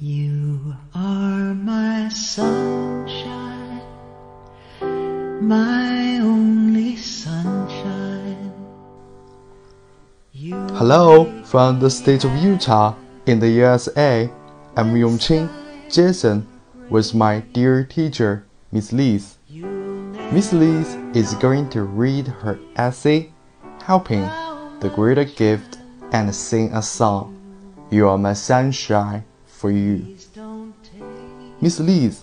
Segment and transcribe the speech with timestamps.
[0.00, 3.80] You are my sunshine,
[5.40, 8.52] my only sunshine.
[10.76, 12.94] Hello from the state of Utah
[13.26, 14.30] in the USA.
[14.76, 15.50] I'm Yongqing
[15.90, 16.46] Jason
[16.88, 19.38] with my dear teacher, Miss Liz.
[20.30, 23.32] Miss Liz is going to read her essay,
[23.82, 24.30] Helping
[24.78, 25.78] the Greater Gift,
[26.12, 27.34] and sing a song,
[27.90, 29.24] You Are My Sunshine
[29.58, 30.00] for You.
[31.60, 32.18] Miss Liz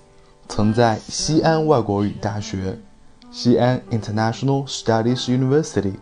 [0.47, 2.79] 曾在西安外国语大学
[3.29, 5.93] （西安 International Studies University），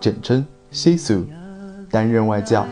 [0.00, 1.26] 简称西苏，
[1.90, 2.66] 担任外教。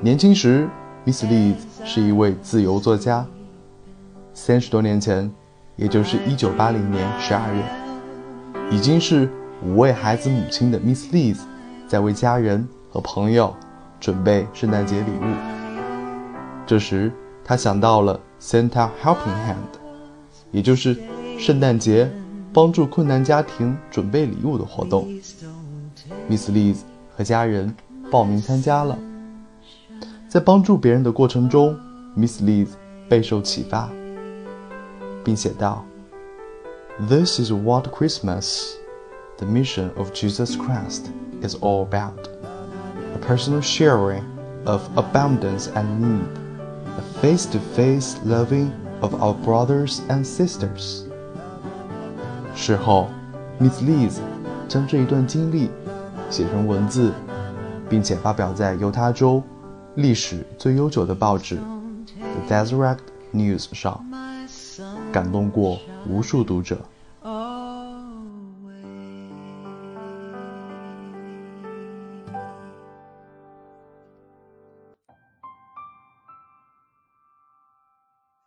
[0.00, 0.68] 年轻时
[1.04, 3.26] ，Miss Liz 是一位自由作家。
[4.32, 5.30] 三十多年前，
[5.76, 7.64] 也就是一九八零年十二月，
[8.70, 9.28] 已经是
[9.62, 11.38] 五位孩子母亲的 Miss Liz，
[11.88, 13.54] 在为家人和朋友
[13.98, 15.59] 准备圣诞节礼物。
[16.70, 17.10] 这时，
[17.44, 19.56] 他想到了 Santa Helping Hand，
[20.52, 20.96] 也就是
[21.36, 22.08] 圣诞节
[22.52, 25.08] 帮助困难家庭准备礼物的活动。
[26.28, 26.76] Miss Liz
[27.16, 27.74] 和家人
[28.08, 28.96] 报名参加了。
[30.28, 31.76] 在帮助别人的过程中
[32.16, 32.68] ，Miss Liz
[33.08, 33.90] 备受启发，
[35.24, 35.84] 并写道
[37.08, 38.74] ：“This is what Christmas,
[39.38, 41.06] the mission of Jesus Christ,
[41.42, 42.28] is all about:
[43.16, 44.22] a personal sharing
[44.66, 46.39] of abundance and need,
[47.20, 48.70] face-to-face loving
[49.02, 51.02] of our brothers and sisters.”
[52.54, 53.08] 事后
[53.58, 54.18] ，Miss Liz
[54.68, 55.70] 将这一段经历
[56.30, 57.12] 写成文字，
[57.88, 59.42] 并且发表在犹他州
[59.96, 62.98] 历史最悠久的报纸《The Deseret
[63.34, 64.02] News》上，
[65.12, 66.78] 感动过无数读者。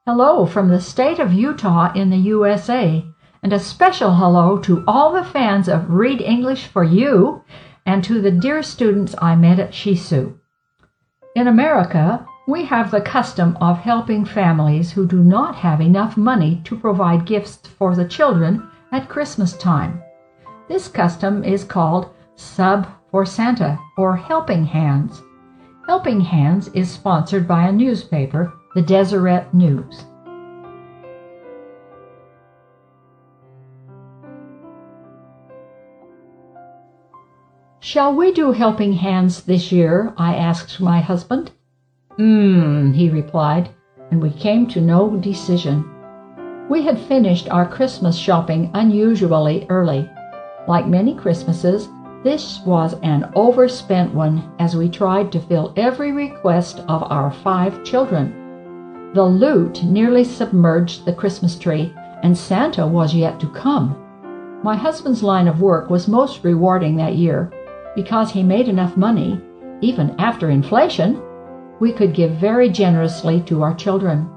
[0.06, 3.06] Hello from the state of Utah in the USA,
[3.42, 7.41] and a special hello to all the fans of Read English for You
[7.86, 10.38] and to the dear students I met at Shisu.
[11.38, 16.62] In America, we have the custom of helping families who do not have enough money
[16.66, 20.03] to provide gifts for the children at Christmas time.
[20.68, 25.22] This custom is called Sub for Santa or Helping Hands.
[25.88, 30.06] Helping Hands is sponsored by a newspaper, the Deseret News.
[37.79, 40.13] Shall we do Helping Hands this year?
[40.17, 41.51] I asked my husband.
[42.17, 43.69] Hmm, he replied,
[44.09, 45.88] and we came to no decision.
[46.69, 50.09] We had finished our Christmas shopping unusually early.
[50.67, 51.89] Like many Christmases,
[52.23, 57.83] this was an overspent one as we tried to fill every request of our five
[57.83, 58.43] children.
[59.13, 61.94] The loot nearly submerged the Christmas tree,
[62.24, 63.96] and Santa was yet to come.
[64.63, 67.51] My husband's line of work was most rewarding that year
[67.96, 69.40] because he made enough money,
[69.81, 71.22] even after inflation,
[71.79, 74.29] we could give very generously to our children.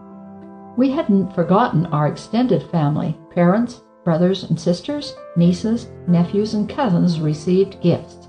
[0.76, 7.80] We hadn't forgotten our extended family parents, brothers and sisters, nieces, nephews, and cousins received
[7.80, 8.28] gifts.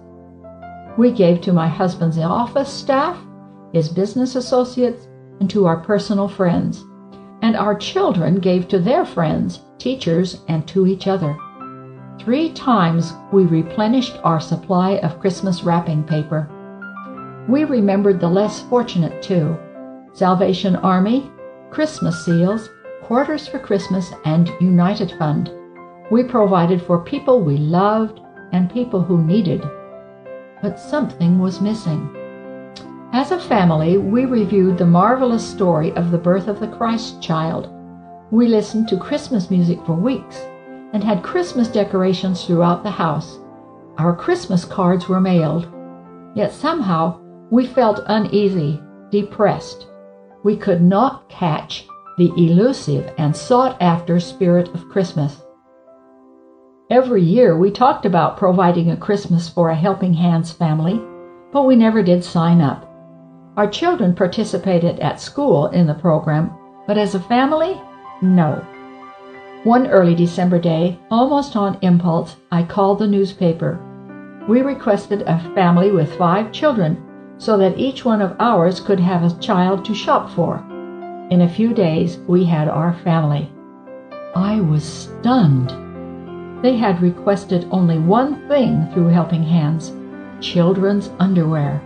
[0.98, 3.18] We gave to my husband's office staff,
[3.74, 5.07] his business associates,
[5.48, 6.84] to our personal friends.
[7.42, 11.38] And our children gave to their friends, teachers, and to each other.
[12.20, 16.50] Three times we replenished our supply of Christmas wrapping paper.
[17.48, 19.58] We remembered the less fortunate too
[20.14, 21.32] Salvation Army,
[21.70, 22.70] Christmas seals,
[23.04, 25.52] Quarters for Christmas, and United Fund.
[26.12, 28.20] We provided for people we loved
[28.52, 29.64] and people who needed.
[30.62, 32.17] But something was missing.
[33.18, 37.68] As a family, we reviewed the marvelous story of the birth of the Christ child.
[38.30, 40.40] We listened to Christmas music for weeks
[40.94, 43.40] and had Christmas decorations throughout the house.
[43.98, 45.68] Our Christmas cards were mailed.
[46.36, 47.20] Yet somehow
[47.50, 48.80] we felt uneasy,
[49.10, 49.88] depressed.
[50.44, 51.88] We could not catch
[52.20, 55.42] the elusive and sought after spirit of Christmas.
[56.92, 61.02] Every year we talked about providing a Christmas for a Helping Hands family,
[61.52, 62.87] but we never did sign up.
[63.58, 66.52] Our children participated at school in the program,
[66.86, 67.82] but as a family,
[68.22, 68.64] no.
[69.64, 73.80] One early December day, almost on impulse, I called the newspaper.
[74.48, 77.04] We requested a family with five children
[77.40, 80.64] so that each one of ours could have a child to shop for.
[81.32, 83.52] In a few days, we had our family.
[84.36, 85.72] I was stunned.
[86.64, 89.92] They had requested only one thing through Helping Hands
[90.42, 91.82] children's underwear.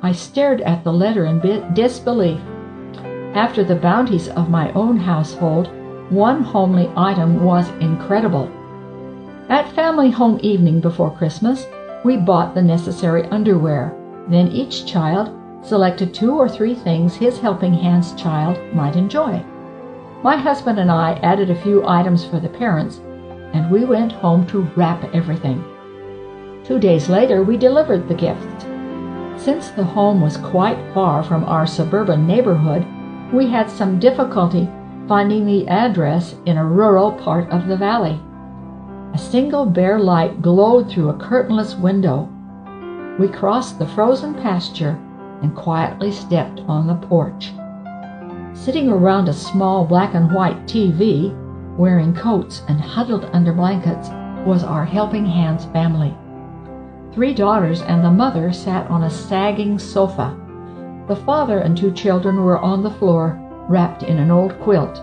[0.00, 1.40] I stared at the letter in
[1.74, 2.40] disbelief.
[3.34, 5.70] After the bounties of my own household,
[6.10, 8.48] one homely item was incredible.
[9.48, 11.66] At family home evening before Christmas,
[12.04, 13.92] we bought the necessary underwear.
[14.28, 19.42] Then each child selected two or three things his helping hands child might enjoy.
[20.22, 23.00] My husband and I added a few items for the parents,
[23.52, 25.64] and we went home to wrap everything.
[26.64, 28.66] Two days later, we delivered the gift.
[29.48, 32.86] Since the home was quite far from our suburban neighborhood,
[33.32, 34.68] we had some difficulty
[35.08, 38.20] finding the address in a rural part of the valley.
[39.14, 42.28] A single bare light glowed through a curtainless window.
[43.18, 44.98] We crossed the frozen pasture
[45.40, 47.50] and quietly stepped on the porch.
[48.52, 51.34] Sitting around a small black and white TV,
[51.78, 54.10] wearing coats and huddled under blankets,
[54.46, 56.14] was our Helping Hands family.
[57.14, 60.38] Three daughters and the mother sat on a sagging sofa.
[61.08, 63.38] The father and two children were on the floor,
[63.68, 65.02] wrapped in an old quilt.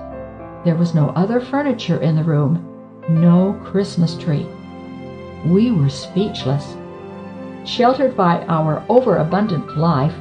[0.63, 2.63] There was no other furniture in the room,
[3.09, 4.47] no Christmas tree.
[5.45, 6.75] We were speechless.
[7.65, 10.13] Sheltered by our overabundant life,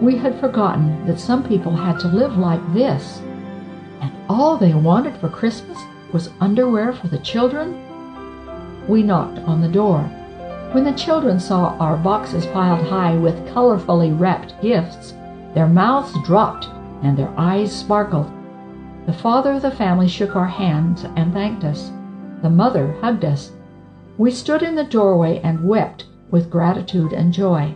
[0.00, 3.20] we had forgotten that some people had to live like this.
[4.00, 5.78] And all they wanted for Christmas
[6.12, 7.86] was underwear for the children?
[8.88, 10.10] We knocked on the door.
[10.72, 15.14] When the children saw our boxes piled high with colorfully wrapped gifts,
[15.52, 16.68] their mouths dropped
[17.02, 18.30] and their eyes sparkled.
[19.06, 21.90] The father of the family shook our hands and thanked us.
[22.42, 23.50] The mother hugged us.
[24.16, 27.74] We stood in the doorway and wept with gratitude and joy.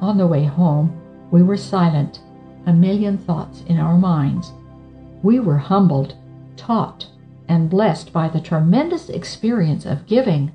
[0.00, 0.98] On the way home,
[1.30, 2.20] we were silent,
[2.64, 4.52] a million thoughts in our minds.
[5.22, 6.14] We were humbled,
[6.56, 7.06] taught,
[7.48, 10.52] and blessed by the tremendous experience of giving,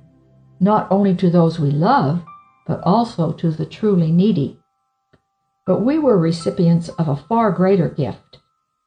[0.60, 2.24] not only to those we love,
[2.66, 4.60] but also to the truly needy.
[5.66, 8.40] But we were recipients of a far greater gift.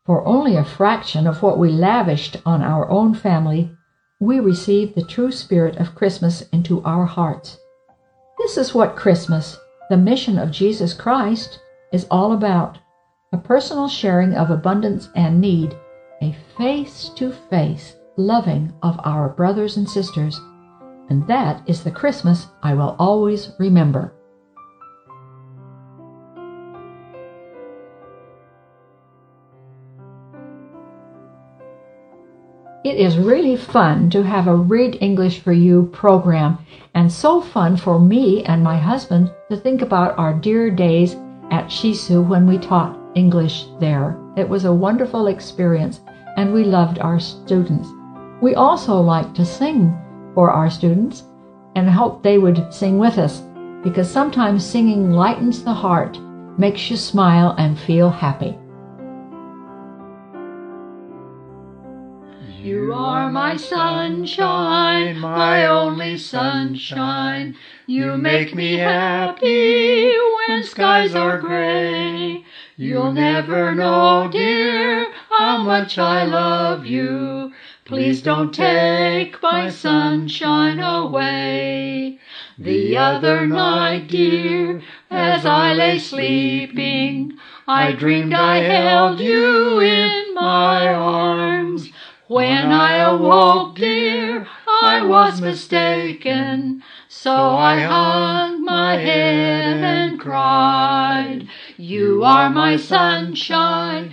[0.04, 3.72] For only a fraction of what we lavished on our own family,
[4.20, 7.58] we received the true spirit of Christmas into our hearts.
[8.38, 9.58] This is what Christmas,
[9.90, 11.60] the mission of Jesus Christ,
[11.92, 12.78] is all about
[13.32, 15.76] a personal sharing of abundance and need,
[16.22, 20.40] a face to face loving of our brothers and sisters.
[21.08, 24.12] And that is the Christmas I will always remember.
[32.84, 36.58] It is really fun to have a Read English for You program,
[36.94, 41.16] and so fun for me and my husband to think about our dear days
[41.50, 44.16] at Shisu when we taught English there.
[44.36, 46.00] It was a wonderful experience,
[46.36, 47.88] and we loved our students.
[48.40, 49.92] We also like to sing
[50.36, 51.24] for our students
[51.76, 53.40] and hope they would sing with us
[53.82, 56.18] because sometimes singing lightens the heart,
[56.58, 58.58] makes you smile, and feel happy.
[62.60, 67.56] You are my sunshine, my only sunshine.
[67.86, 70.12] You make me happy
[70.48, 72.44] when skies are gray.
[72.76, 77.45] You'll never know, dear, how much I love you.
[77.86, 82.18] Please don't take my sunshine away.
[82.58, 87.38] The other night, dear, as I lay sleeping,
[87.68, 91.92] I dreamed I held you in my arms.
[92.26, 94.48] When I awoke, dear,
[94.82, 101.46] I was mistaken, so I hung my head and cried.
[101.76, 104.12] You are my sunshine,